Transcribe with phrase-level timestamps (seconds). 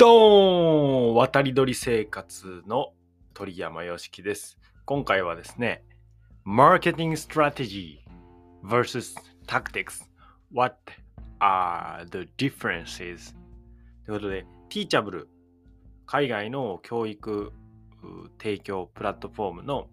[0.00, 2.94] どーん渡り鳥生活の
[3.34, 4.58] 鳥山よしきです。
[4.86, 5.84] 今回はですね、
[6.42, 10.10] マーケティングストラテジー vs タクティクス。
[10.54, 10.78] What
[11.38, 13.34] are the differences?
[14.06, 15.26] ということで、Teachable
[16.06, 17.52] 海外の教育
[18.38, 19.88] 提供プラットフォームの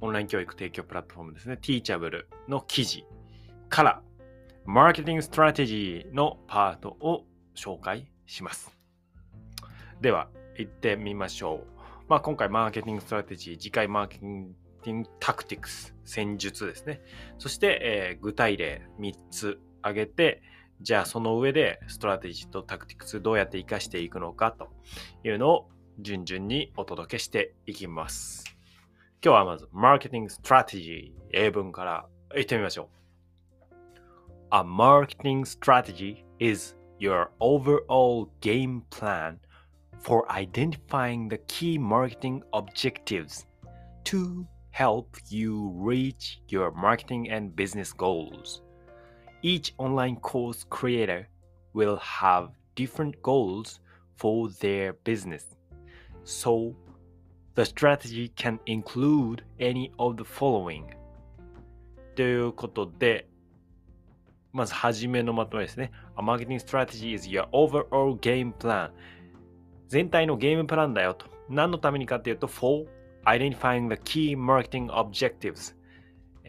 [0.00, 3.04] オンライン教育提供プラットフォームですね、Teachable の記事
[3.68, 4.02] から、
[4.64, 7.24] マーケティングストラテジーのパートを
[7.54, 8.75] 紹介します。
[10.00, 11.66] では、行ってみましょう。
[12.08, 17.00] まあ、今回、マーケティングストラテジー、次回、マーケティングタクティクス、戦術ですね。
[17.38, 20.42] そして、えー、具体例3つ挙げて、
[20.82, 24.68] じゃあその上でストラテジーとタクティクスどうやって活かしていくのかと
[25.24, 25.70] いうのを
[26.00, 28.44] 順々にお届けしていきます。
[29.24, 32.96] 今日はまず、マーケティングストラテジー、英文から言ってみましょう。
[34.50, 39.38] A marketing strategy is your overall game plan
[39.99, 43.45] for identifying the key marketing objectives
[44.05, 48.61] to help you reach your marketing and business goals.
[49.43, 51.27] Each online course creator
[51.73, 53.79] will have different goals
[54.15, 55.45] for their business.
[56.23, 56.75] So,
[57.55, 60.85] the strategy can include any of the following.
[62.15, 63.27] ということで、
[64.53, 65.91] まず初めのまとめですね。
[66.17, 68.91] A marketing strategy is your overall game plan.
[69.88, 71.26] 全体のゲームプランだよと。
[71.48, 72.86] 何のためにかっていうと、for
[73.24, 75.74] identifying the key marketing objectives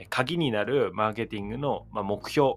[0.09, 2.55] 鍵になるマーケティングの目標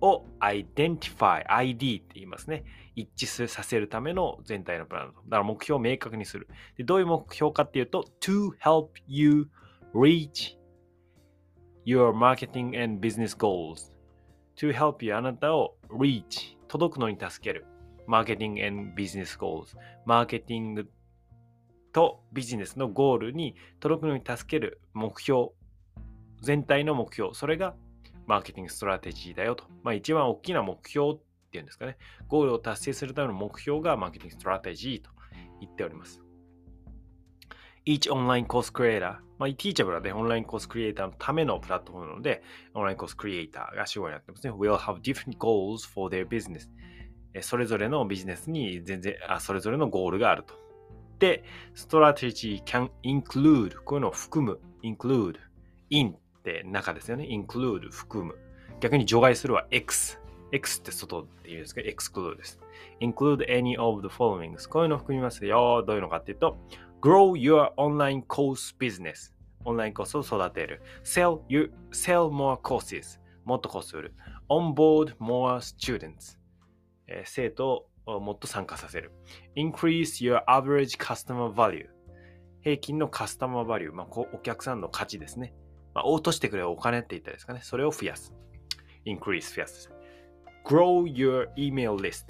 [0.00, 2.64] を identify, ID って言いますね。
[2.94, 6.48] 一致させるための全体のプランだから目標を明確にする。
[6.76, 9.48] でどういう目標かっていうと、to help you
[9.94, 10.56] reach
[11.84, 13.92] your marketing and business goals.
[14.56, 17.66] to help you あなたを reach 届くのに助ける。
[18.06, 19.76] マーケティング and business goals.
[20.04, 20.90] マーケティング
[21.92, 25.48] とビジネスのゴールに届くのに助ける目標
[26.42, 27.34] 全体の目標。
[27.34, 27.74] それが
[28.26, 31.18] マーケティングストラテジーだよと、まあ、一番大きな目標っ
[31.50, 31.96] ていうんですかね。
[32.28, 35.10] ゴールを達成するための目標がマーケティングストラテジーと
[35.60, 36.20] 言っております。
[37.86, 42.42] Each online course creator まあ、Teachable はね、オンラインコースクリエイターのためのプラットフォームなので、
[42.74, 44.52] オンラインコースクリエイターが主語になってますね。
[44.52, 46.68] will have different goals for their business.
[47.42, 50.54] それぞれのビジネスに全然あそれぞれのゴールがあると。
[51.18, 55.36] で、ストラテジー can include こういうのを含む include
[55.90, 58.36] in って中ですよね include 含む
[58.80, 60.18] 逆に除外するは x
[60.52, 62.60] x って外っていうんですけど exclude です
[63.00, 66.56] include any of the following こういうのを含みますよどういうのかっていうと
[67.00, 69.32] grow your online course business
[69.64, 74.14] オンラインコースを育てる sell, you, sell more courses もっとコース売る
[74.48, 76.38] onboard more students
[77.08, 79.12] えー、生徒をもっと参加させる。
[79.56, 81.86] increase your average customer value
[82.66, 85.54] 平均のカスタマーバリュー、まあ、お客さんの価値ですね。
[85.94, 87.60] まあ、落としてくれるお金って言ったですかね。
[87.62, 88.34] それを増やす。
[89.06, 89.90] increase 増やす。
[90.64, 92.24] grow your email list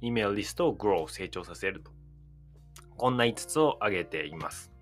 [0.00, 1.90] イメールリストを grow 成長させると。
[2.96, 4.72] こんな5つを挙げています。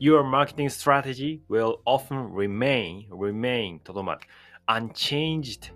[0.00, 4.20] Your marketing strategy will often remain, remain とどまる。
[4.66, 5.72] unchanged,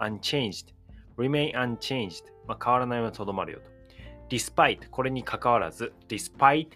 [0.00, 0.74] unchanged,
[1.16, 3.75] remain unchanged まあ、変わらないままとどまるよと。
[4.29, 6.69] despite これに関わらず despite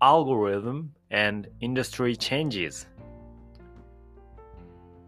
[0.00, 2.86] algorithm and industry changes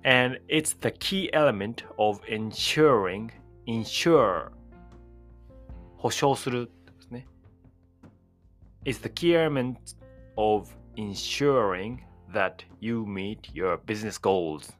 [0.05, 3.31] and it's the key element of ensuring
[3.67, 4.51] ensure
[5.97, 7.27] 保証するですね
[8.85, 9.77] it's the key element
[10.37, 11.99] of ensuring
[12.33, 14.73] that you meet your business goals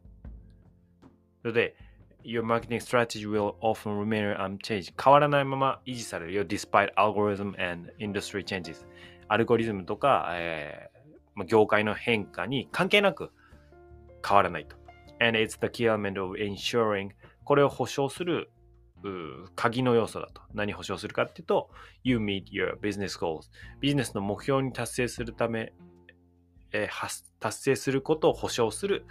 [1.43, 1.77] それで
[2.24, 4.94] Your marketing strategy will often remain unchanged.
[5.02, 6.46] 変わらないまま維持されるよ。
[6.46, 8.86] despite algorithm and industry changes.
[9.28, 13.32] アルゴリズムとか、えー、業界の変化に関係なく
[14.28, 14.76] 変わらないと。
[15.20, 17.12] And it's the key element of ensuring
[17.44, 18.50] これを保証する
[19.56, 20.42] 鍵の要素だと。
[20.54, 21.70] 何保証するかっていうと、
[22.04, 23.50] You meet your business goals.
[23.80, 25.72] ビジネスの目標に達成するため、
[26.72, 29.06] えー、達成することを保証する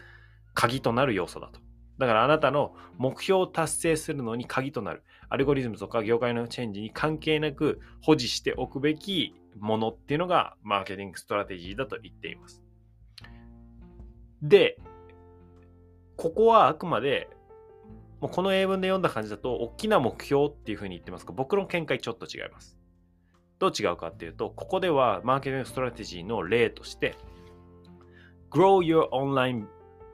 [0.54, 1.60] 鍵となる要素だと。
[1.98, 12.62] だからあなたの目標を達成するのに鍵となるアルゴリズムとか業界のチェンジに関係なく保持しておくべきものっていうのがマーケティングストラテジーだと言っています。
[14.42, 14.78] で、
[16.16, 17.28] ここはあくまで
[18.20, 22.78] もうこの英文で読んだ感じだと大きな目標っていうふうに言ってますが僕の見解ちょっと違います。
[23.58, 27.16] どう違うかっていうとここではマーケティングストラテジーの例として
[28.50, 29.66] Grow your online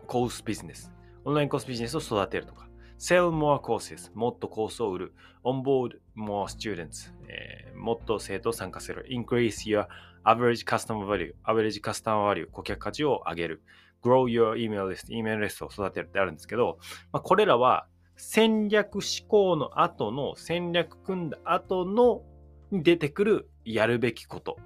[0.07, 0.91] course business
[1.25, 5.15] オンラインコースビジネスを育てるとか、sell more courses もっとコースを売る
[5.45, 9.87] onboard more students、えー、もっと生徒を参加する increase your
[10.25, 13.63] average customer value average customer value 顧客価値を上げる
[14.03, 16.79] grow your email list email list を育てるってあるんですけど、
[17.13, 17.87] まあ、これらは
[18.17, 22.23] 戦略思考の後の戦略組んだ後の
[22.71, 24.59] に出てくるやるべきこと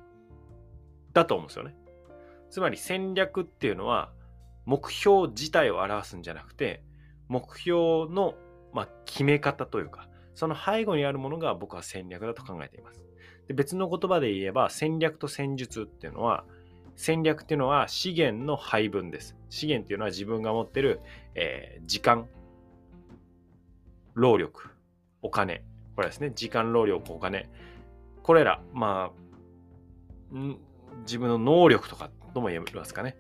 [1.15, 1.75] だと思うんですよね。
[2.51, 4.13] つまり戦略っていうのは
[4.67, 6.83] 目標自体を表すんじゃなくて
[7.29, 8.35] 目標の、
[8.75, 13.07] まあ、決め方というかその背後にあるものが僕は戦略だと考えています。
[13.49, 16.45] で別の言葉で言えば戦略と戦術っていうのは
[16.97, 19.37] 戦略っていうのは資源の配分です。
[19.51, 21.01] 資源っていうのは自分が持ってる、
[21.35, 22.27] えー、時間、
[24.15, 24.71] 労力、
[25.23, 25.63] お金。
[25.95, 26.33] これですね。
[26.35, 27.49] 時間、労力、お金。
[28.23, 30.37] これら、まあ、
[31.03, 33.17] 自分の能力とかとも言えますかね。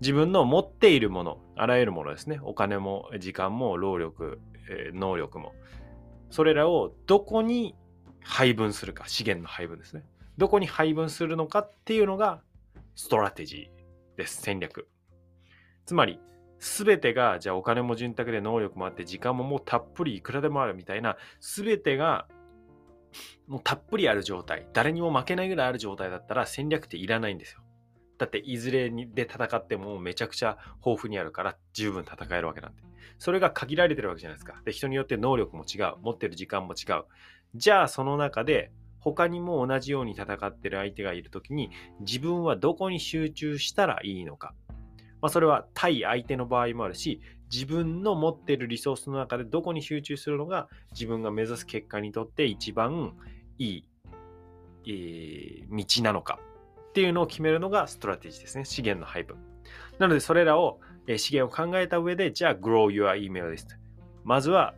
[0.00, 2.40] 自分の持っているもの、あらゆるものですね。
[2.42, 5.52] お金も時間も労力、えー、能力も。
[6.30, 7.74] それらをどこに
[8.22, 10.04] 配分するか、資源の配分ですね。
[10.36, 12.42] どこに配分するのかっていうのが
[12.96, 14.42] ストラテジーです。
[14.42, 14.88] 戦略。
[15.86, 16.18] つまり、
[16.58, 22.26] すべてが、じゃあお金も潤沢で能力もあって、時間ももうたっぷりいくらでもあるみたいな、すべてが
[23.46, 27.60] もうたっぷりある状態、誰にも負けないぐらいある状態だったら戦略っていらないんですよ。
[28.18, 32.82] だっていずれにで戦ってもめちゃくちゃ豊富にあるから十分戦えるわけなんで。
[33.18, 34.60] それが限られてるわけじゃないですか。
[34.64, 35.94] で、人によって能力も違う。
[36.02, 37.04] 持ってる時間も違う。
[37.54, 41.70] じゃあその中で他にも同じように戦ってる相手がいるときに
[42.00, 44.54] 自分はどこに集中したらいいのか。
[45.20, 47.20] まあ、それは対相手の場合もあるし、
[47.52, 53.14] 自分の持ってるリソースの中でどこに集中するのが自分が目指す結果にとって一番
[53.58, 53.84] いい、
[54.86, 56.40] えー、道なのか
[56.94, 58.64] っていうのを決めるのがストラテジーですね。
[58.64, 59.36] 資源の配分。
[59.98, 63.76] なので、それらを、えー、資源を考えた上で、じゃあ、grow your email list。
[64.22, 64.74] まずは、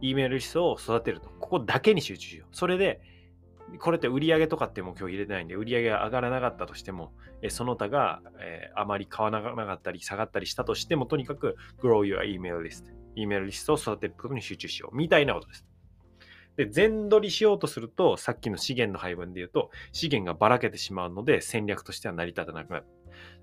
[0.00, 1.28] E メールリストを育てると。
[1.40, 2.54] ここだけに集中しよう。
[2.56, 3.00] それで、
[3.80, 12.84] これって売り上げとかって目標入れてないんで、売り上げが上がらなかったとしても、えその他が、えー、あまり買わなかったり下がったりしたとしても、とにかく grow your email list。
[13.16, 14.96] E メールリストを育てることに集中しよう。
[14.96, 15.66] みたいなことです。
[16.56, 22.86] で、全取りしようとすると、さっきの資源の配分で言うと、資源がばらけてしまうので、戦略としては成り立たなくなる。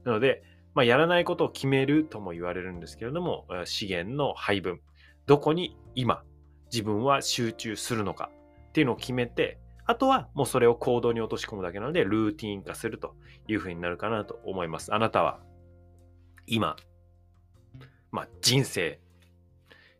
[0.04, 0.44] なので、
[0.74, 4.82] まあ、やらないことを決めるとも言われるんですけれども、資源の配分。
[5.26, 6.24] どこに今、
[6.72, 8.32] 自分は集中するのか
[8.70, 13.16] っていうのを決めて、あとはもうそれを行動に落とし込むだけなので、ルーティン化すると
[13.48, 14.94] いうふうになるかなと思います。
[14.94, 15.40] あなたは
[16.48, 16.76] 今、
[18.12, 19.00] まあ、人生、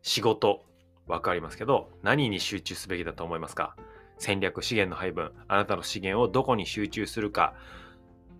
[0.02, 0.64] 仕事、
[1.06, 3.76] わかりますけど、何に集中すべきだと思いますか？
[4.18, 7.54] 戦略、資源の配分、あなたの資源をどこに集中するか、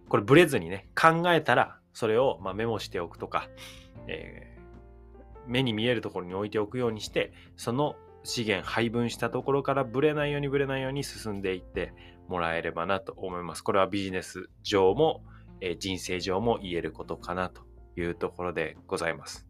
[0.08, 3.48] これブレずにね、考えたら、それをまメモしておくとか、
[4.06, 11.92] えー、目に見えるところに置いておくようにして、その資源配分したところからブレないようにブレないように進んでいって
[12.28, 13.62] もらえればなと思います。
[13.62, 15.22] これはビジネス上も、
[15.60, 17.62] えー、人生上も言えることかなと
[17.96, 19.46] いうところでございます。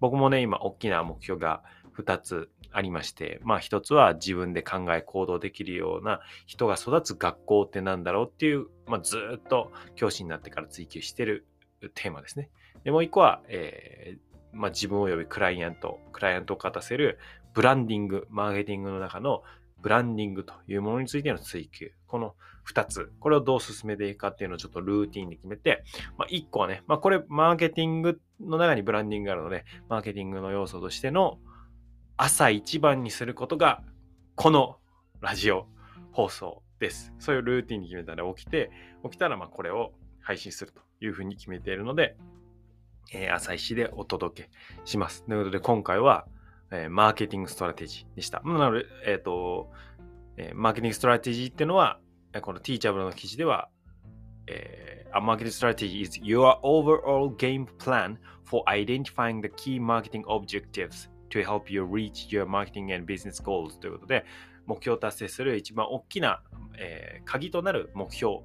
[0.00, 1.62] 僕もね、今大きな目標が
[1.96, 11.46] 2つありまして、まあ1つは自分で考え行動できるような人が育つ学校って何だろうっていう、まあ、ずっと教師になってから追求してる
[11.94, 12.50] テーマですね。
[12.84, 17.18] で、もう1個は、えーまあ、自分及びクライアント、クライアントを勝たせる
[17.54, 19.42] ブランディング、マーケティングの中の
[19.80, 21.92] ブランディングというものについての追求。
[22.06, 22.34] この
[22.68, 23.12] 2つ。
[23.20, 25.84] これをどう進めていくかっていうのをちょっとルーティンで決めて、
[26.18, 31.38] まあ、1個はね、まあ、これマーケティングの中にブランディングがあるので、マーケティングの要素としての
[32.22, 33.82] 朝一番にすることが、
[34.34, 34.76] この
[35.22, 35.66] ラジオ
[36.12, 37.14] 放送です。
[37.18, 38.70] そういうルーティンに決めたら起きて、
[39.02, 42.18] 起きたらまあこれを配信するというふうに決めているので、
[43.14, 44.50] えー、朝一でお届け
[44.84, 45.24] します。
[45.24, 46.26] ということで今回は、
[46.70, 48.42] えー、マーケティングストラテジーでした。
[48.44, 49.70] なので、えっ、ー、と、
[50.36, 52.00] えー、マーケティングストラテジーっていうのは、
[52.42, 53.70] この Teachable の記事では、
[54.46, 61.72] えー、A marketing strategy is your overall game plan for identifying the key marketing objectives to help
[61.72, 64.24] you reach your marketing and business goals ということで、
[64.66, 66.42] 目標を達成する一番大きな、
[66.78, 68.38] えー、鍵となる目標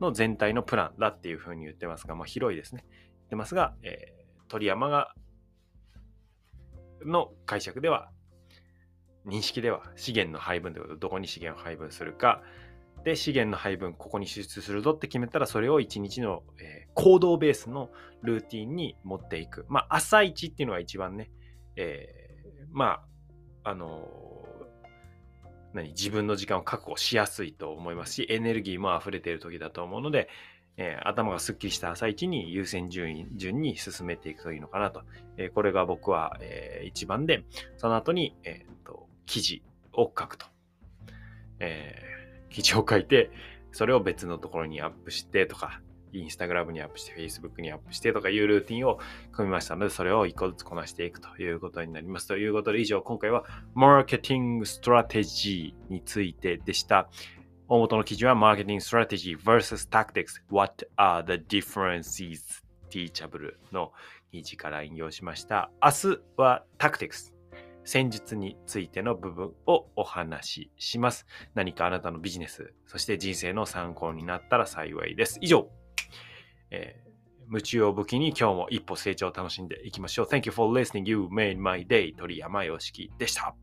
[0.00, 2.84] の全体のプランだっていうふうに言ってますが、まあ、広いですね。
[2.90, 5.14] 言ってますが、えー、鳥山が
[7.04, 8.10] の解釈では、
[9.26, 12.42] 認識では資源の配分ということ、どこに資源を配分するか、
[13.04, 17.90] で、資源の配分、ここに支出するぞって決めたら、それを1日の、えー、行動ベースの
[18.22, 19.64] ルーティンに持っていく。
[19.68, 21.30] まあ、朝一っていうのが一番ね、
[21.76, 23.02] えー、ま
[23.64, 30.28] あ、あのー、何、自分の時間を確保しやすいと思いますし、エネルギーも溢れている時だと思うので、
[30.78, 35.02] えー、頭がすっきりした朝一に優先順位順に進めていくといいのかなと。
[35.36, 37.44] えー、これが僕は、えー、一番で、
[37.76, 40.46] その後に、えーと、記事を書くと。
[41.58, 43.30] えー、記事を書いて、
[43.72, 45.80] それを別のところにアップしてとか、
[46.16, 48.98] インスタグラムにアップして、Facebook にアップしてとかいうルーティンを
[49.32, 52.28] 組みましたので、それを一個ずつこなしていくということになります。
[52.28, 53.44] ということで、以上、今回は
[53.74, 57.08] マーケティングストラテジーについてでした。
[57.68, 62.62] 大元の記事は Marketing Strategy vs Tactics What are the differences?
[62.88, 63.92] Teachable の
[64.30, 65.70] 記事から引用しました。
[65.82, 67.32] 明日は Tactics
[67.86, 71.24] 戦術についての部分をお話しします。
[71.54, 75.38] 何かあなたのビジネス、そして人生の参考になったら幸いです。
[75.40, 75.70] 以上、
[76.70, 80.26] えー、夢中を武器に今日も一歩成長を楽しんでいきましょう。
[80.26, 81.08] Thank you for listening.
[81.08, 82.14] You made my day.
[82.16, 83.54] 鳥山よしきでした。